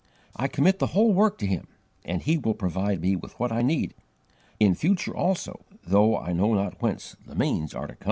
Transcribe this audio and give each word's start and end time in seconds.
I 0.35 0.47
commit 0.47 0.79
the 0.79 0.87
whole 0.97 1.13
work 1.13 1.37
to 1.37 1.45
Him, 1.45 1.67
and 2.03 2.23
He 2.23 2.35
will 2.35 2.55
provide 2.55 3.01
me 3.01 3.15
with 3.15 3.39
what 3.39 3.51
I 3.51 3.61
need, 3.61 3.93
in 4.59 4.73
future 4.73 5.15
also, 5.15 5.63
though 5.85 6.17
I 6.17 6.33
know 6.33 6.55
not 6.55 6.81
whence 6.81 7.15
the 7.23 7.35
means 7.35 7.75
are 7.75 7.85
to 7.85 7.93
come.'" 7.93 7.99